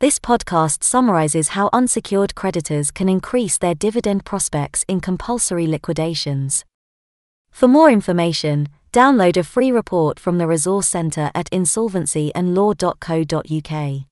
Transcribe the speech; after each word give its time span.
This 0.00 0.20
podcast 0.20 0.84
summarizes 0.84 1.48
how 1.48 1.70
unsecured 1.72 2.36
creditors 2.36 2.92
can 2.92 3.08
increase 3.08 3.58
their 3.58 3.74
dividend 3.74 4.24
prospects 4.24 4.84
in 4.86 5.00
compulsory 5.00 5.66
liquidations. 5.66 6.64
For 7.50 7.66
more 7.66 7.90
information, 7.90 8.68
download 8.92 9.36
a 9.36 9.42
free 9.42 9.72
report 9.72 10.20
from 10.20 10.38
the 10.38 10.46
Resource 10.46 10.86
Centre 10.86 11.32
at 11.34 11.50
insolvencyandlaw.co.uk. 11.50 14.06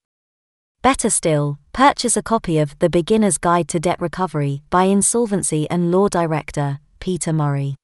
Better 0.81 1.09
still, 1.09 1.57
purchase 1.71 2.17
a 2.17 2.21
copy 2.21 2.59
of 2.59 2.77
The 2.79 2.89
Beginner's 2.89 3.37
Guide 3.37 3.69
to 3.69 3.79
Debt 3.79 4.01
Recovery 4.01 4.63
by 4.69 4.83
Insolvency 4.83 5.69
and 5.69 5.89
Law 5.89 6.09
Director, 6.09 6.79
Peter 6.99 7.31
Murray. 7.31 7.77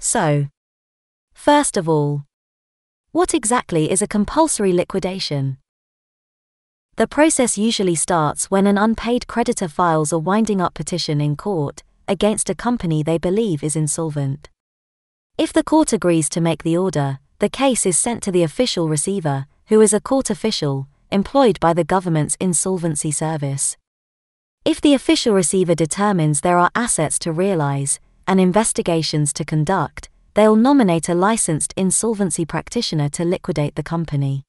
So, 0.00 0.48
first 1.34 1.76
of 1.76 1.88
all, 1.88 2.24
what 3.12 3.32
exactly 3.32 3.92
is 3.92 4.02
a 4.02 4.08
compulsory 4.08 4.72
liquidation? 4.72 5.58
The 6.96 7.06
process 7.06 7.58
usually 7.58 7.94
starts 7.94 8.50
when 8.50 8.66
an 8.66 8.78
unpaid 8.78 9.26
creditor 9.26 9.68
files 9.68 10.12
a 10.12 10.18
winding 10.18 10.62
up 10.62 10.72
petition 10.72 11.20
in 11.20 11.36
court 11.36 11.82
against 12.08 12.48
a 12.48 12.54
company 12.54 13.02
they 13.02 13.18
believe 13.18 13.62
is 13.62 13.76
insolvent. 13.76 14.48
If 15.36 15.52
the 15.52 15.62
court 15.62 15.92
agrees 15.92 16.30
to 16.30 16.40
make 16.40 16.62
the 16.62 16.78
order, 16.78 17.18
the 17.38 17.50
case 17.50 17.84
is 17.84 17.98
sent 17.98 18.22
to 18.22 18.32
the 18.32 18.42
official 18.42 18.88
receiver, 18.88 19.44
who 19.66 19.82
is 19.82 19.92
a 19.92 20.00
court 20.00 20.30
official 20.30 20.88
employed 21.12 21.60
by 21.60 21.74
the 21.74 21.84
government's 21.84 22.38
insolvency 22.40 23.10
service. 23.10 23.76
If 24.64 24.80
the 24.80 24.94
official 24.94 25.34
receiver 25.34 25.74
determines 25.74 26.40
there 26.40 26.56
are 26.56 26.70
assets 26.74 27.18
to 27.18 27.30
realize 27.30 28.00
and 28.26 28.40
investigations 28.40 29.34
to 29.34 29.44
conduct, 29.44 30.08
they'll 30.32 30.56
nominate 30.56 31.10
a 31.10 31.14
licensed 31.14 31.74
insolvency 31.76 32.46
practitioner 32.46 33.10
to 33.10 33.24
liquidate 33.26 33.74
the 33.74 33.82
company. 33.82 34.45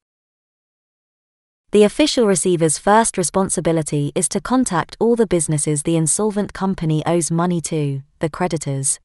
The 1.71 1.83
official 1.83 2.25
receiver's 2.25 2.77
first 2.77 3.17
responsibility 3.17 4.13
is 4.15 4.29
to 4.29 4.39
contact 4.39 4.95
all 5.01 5.17
the 5.17 5.27
businesses 5.27 5.83
the 5.83 5.97
insolvent 5.97 6.53
company 6.53 7.05
owes 7.05 7.29
money 7.29 7.59
to, 7.61 8.03
the 8.19 8.29
creditors. 8.29 9.01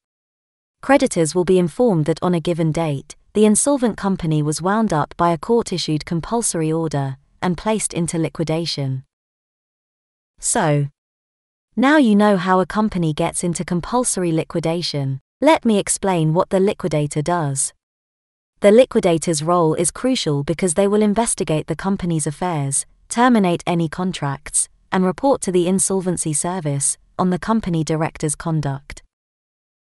Creditors 0.80 1.34
will 1.34 1.44
be 1.44 1.58
informed 1.58 2.04
that 2.04 2.22
on 2.22 2.34
a 2.34 2.40
given 2.40 2.70
date, 2.70 3.16
the 3.34 3.46
insolvent 3.46 3.96
company 3.96 4.44
was 4.44 4.62
wound 4.62 4.92
up 4.92 5.12
by 5.16 5.32
a 5.32 5.38
court 5.38 5.72
issued 5.72 6.06
compulsory 6.06 6.70
order 6.70 7.16
and 7.42 7.58
placed 7.58 7.92
into 7.92 8.16
liquidation. 8.16 9.02
So, 10.38 10.86
now 11.74 11.96
you 11.96 12.14
know 12.14 12.36
how 12.36 12.60
a 12.60 12.66
company 12.66 13.12
gets 13.12 13.42
into 13.42 13.64
compulsory 13.64 14.30
liquidation, 14.30 15.20
let 15.40 15.64
me 15.64 15.80
explain 15.80 16.32
what 16.32 16.50
the 16.50 16.60
liquidator 16.60 17.22
does. 17.22 17.72
The 18.62 18.70
liquidator's 18.70 19.42
role 19.42 19.74
is 19.74 19.90
crucial 19.90 20.44
because 20.44 20.74
they 20.74 20.86
will 20.86 21.02
investigate 21.02 21.66
the 21.66 21.74
company's 21.74 22.28
affairs, 22.28 22.86
terminate 23.08 23.64
any 23.66 23.88
contracts, 23.88 24.68
and 24.92 25.04
report 25.04 25.40
to 25.40 25.50
the 25.50 25.66
insolvency 25.66 26.32
service 26.32 26.96
on 27.18 27.30
the 27.30 27.40
company 27.40 27.82
director's 27.82 28.36
conduct. 28.36 29.02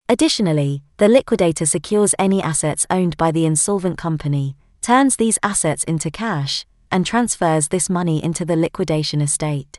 Additionally, 0.08 0.82
the 0.96 1.08
liquidator 1.08 1.66
secures 1.66 2.14
any 2.18 2.42
assets 2.42 2.86
owned 2.88 3.18
by 3.18 3.30
the 3.30 3.44
insolvent 3.44 3.98
company, 3.98 4.56
turns 4.80 5.16
these 5.16 5.38
assets 5.42 5.84
into 5.84 6.10
cash, 6.10 6.64
and 6.90 7.04
transfers 7.04 7.68
this 7.68 7.90
money 7.90 8.24
into 8.24 8.46
the 8.46 8.56
liquidation 8.56 9.20
estate. 9.20 9.78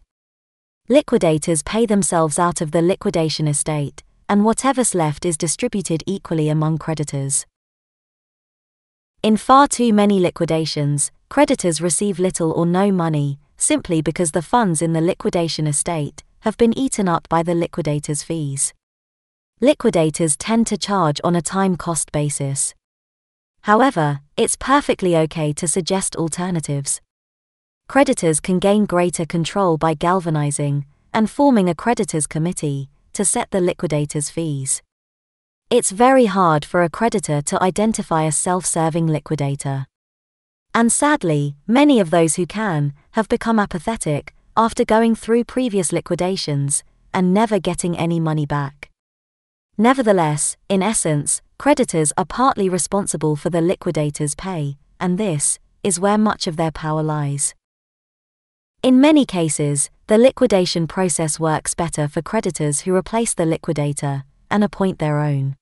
Liquidators 0.90 1.64
pay 1.64 1.88
themselves 1.88 2.38
out 2.38 2.62
of 2.62 2.70
the 2.70 2.84
liquidation 2.84 3.48
estate, 3.48 4.04
and 4.30 4.46
whatever's 4.46 4.94
left 4.94 5.26
is 5.26 5.38
distributed 5.38 6.04
equally 6.06 6.50
among 6.50 6.78
creditors. 6.78 7.48
In 9.24 9.38
far 9.38 9.68
too 9.68 9.94
many 9.94 10.20
liquidations, 10.20 11.12
creditors 11.30 11.80
receive 11.80 12.18
little 12.18 12.52
or 12.54 12.66
no 12.66 12.92
money, 12.92 13.38
simply 13.56 14.02
because 14.02 14.32
the 14.32 14.42
funds 14.42 14.82
in 14.82 14.94
the 14.94 15.02
liquidation 15.02 15.68
estate 15.68 16.24
have 16.40 16.58
been 16.58 16.76
eaten 16.76 17.08
up 17.08 17.30
by 17.30 17.44
the 17.44 17.54
liquidator's 17.54 18.24
fees. 18.24 18.74
Liquidators 19.60 20.36
tend 20.36 20.66
to 20.66 20.76
charge 20.76 21.22
on 21.24 21.36
a 21.36 21.42
time 21.42 21.76
cost 21.76 22.12
basis. 22.12 22.74
However, 23.62 24.22
it's 24.38 24.56
perfectly 24.56 25.16
okay 25.16 25.54
to 25.54 25.68
suggest 25.68 26.16
alternatives. 26.16 27.00
Creditors 27.88 28.40
can 28.40 28.58
gain 28.58 28.88
greater 28.88 29.28
control 29.28 29.78
by 29.78 29.94
galvanizing 29.94 30.86
and 31.14 31.30
forming 31.30 31.70
a 31.70 31.76
creditors 31.76 32.26
committee 32.26 32.90
to 33.14 33.24
set 33.24 33.52
the 33.52 33.62
liquidator's 33.62 34.32
fees. 34.32 34.82
It's 35.72 35.92
very 35.92 36.26
hard 36.26 36.66
for 36.66 36.84
a 36.84 36.90
creditor 36.90 37.42
to 37.44 37.64
identify 37.64 38.24
a 38.24 38.34
self 38.34 38.66
serving 38.66 39.08
liquidator. 39.08 39.86
And 40.76 40.92
sadly, 40.92 41.56
many 41.66 42.02
of 42.02 42.10
those 42.10 42.36
who 42.36 42.46
can 42.46 42.92
have 43.12 43.30
become 43.30 43.58
apathetic 43.58 44.34
after 44.58 44.84
going 44.84 45.16
through 45.16 45.46
previous 45.46 45.94
liquidations 45.94 46.84
and 47.14 47.34
never 47.34 47.58
getting 47.58 47.98
any 47.98 48.20
money 48.20 48.46
back. 48.46 48.90
Nevertheless, 49.78 50.58
in 50.68 50.84
essence, 50.84 51.42
creditors 51.58 52.12
are 52.18 52.26
partly 52.26 52.68
responsible 52.68 53.38
for 53.38 53.50
the 53.50 53.62
liquidator's 53.62 54.36
pay, 54.36 54.76
and 55.00 55.18
this 55.18 55.58
is 55.84 56.02
where 56.02 56.18
much 56.18 56.48
of 56.48 56.58
their 56.58 56.72
power 56.72 57.02
lies. 57.02 57.56
In 58.84 59.00
many 59.00 59.26
cases, 59.26 59.90
the 60.08 60.18
liquidation 60.18 60.86
process 60.86 61.40
works 61.40 61.74
better 61.74 62.10
for 62.10 62.22
creditors 62.22 62.82
who 62.82 62.94
replace 62.94 63.34
the 63.34 63.46
liquidator 63.46 64.26
and 64.50 64.66
appoint 64.66 65.00
their 65.00 65.20
own. 65.20 65.56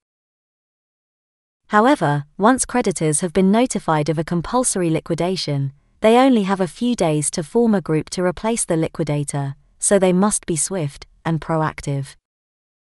However, 1.69 2.25
once 2.35 2.65
creditors 2.65 3.21
have 3.21 3.31
been 3.31 3.51
notified 3.51 4.09
of 4.09 4.17
a 4.17 4.23
compulsory 4.23 4.89
liquidation, 4.89 5.71
they 6.01 6.17
only 6.17 6.43
have 6.43 6.59
a 6.59 6.67
few 6.67 6.95
days 6.95 7.29
to 7.29 7.43
form 7.43 7.75
a 7.75 7.81
group 7.81 8.09
to 8.11 8.23
replace 8.23 8.65
the 8.65 8.75
liquidator, 8.75 9.53
so 9.77 9.99
they 9.99 10.11
must 10.11 10.47
be 10.47 10.55
swift 10.55 11.05
and 11.23 11.39
proactive. 11.39 12.15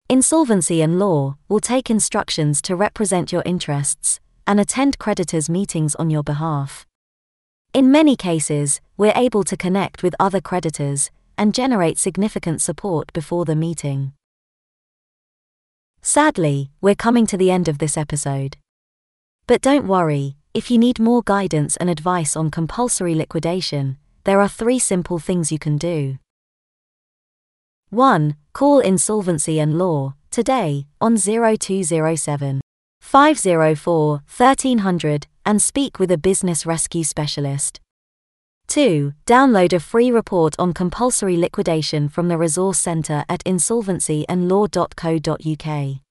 Insolvency 0.09 0.81
and 0.81 0.99
law 0.99 1.37
will 1.47 1.61
take 1.61 1.89
instructions 1.89 2.61
to 2.63 2.75
represent 2.75 3.31
your 3.31 3.43
interests 3.45 4.19
and 4.45 4.59
attend 4.59 4.99
creditors' 4.99 5.49
meetings 5.49 5.95
on 5.95 6.09
your 6.09 6.23
behalf. 6.23 6.85
In 7.73 7.93
many 7.93 8.17
cases, 8.17 8.81
we're 8.97 9.13
able 9.15 9.45
to 9.45 9.55
connect 9.55 10.03
with 10.03 10.15
other 10.19 10.41
creditors 10.41 11.11
and 11.37 11.53
generate 11.53 11.97
significant 11.97 12.61
support 12.61 13.13
before 13.13 13.45
the 13.45 13.55
meeting. 13.55 14.11
Sadly, 16.01 16.71
we're 16.81 16.93
coming 16.93 17.25
to 17.27 17.37
the 17.37 17.49
end 17.49 17.69
of 17.69 17.77
this 17.77 17.97
episode. 17.97 18.57
But 19.47 19.61
don't 19.61 19.87
worry, 19.87 20.37
if 20.55 20.71
you 20.71 20.79
need 20.79 20.99
more 20.99 21.21
guidance 21.21 21.77
and 21.77 21.87
advice 21.89 22.35
on 22.35 22.49
compulsory 22.49 23.13
liquidation, 23.13 23.97
there 24.23 24.41
are 24.41 24.47
three 24.47 24.79
simple 24.79 25.19
things 25.19 25.51
you 25.51 25.59
can 25.59 25.77
do. 25.77 26.17
1. 27.89 28.35
Call 28.53 28.79
Insolvency 28.79 29.59
and 29.59 29.77
Law 29.77 30.15
today 30.31 30.87
on 30.99 31.17
0207 31.17 32.59
504 33.01 34.23
1300 34.37 35.27
and 35.45 35.61
speak 35.61 35.99
with 35.99 36.09
a 36.11 36.17
business 36.17 36.65
rescue 36.65 37.03
specialist. 37.03 37.79
2. 38.67 39.13
Download 39.27 39.73
a 39.73 39.79
free 39.79 40.09
report 40.09 40.55
on 40.57 40.73
compulsory 40.73 41.37
liquidation 41.37 42.09
from 42.09 42.29
the 42.29 42.37
Resource 42.37 42.79
Centre 42.79 43.23
at 43.29 43.43
insolvencyandlaw.co.uk. 43.45 46.04